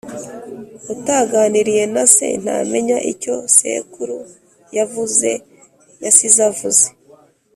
[0.93, 4.17] Utaganiriye na se ntamenya icyo sekuru
[4.77, 5.29] yavuze
[6.03, 6.87] (yasize avuze).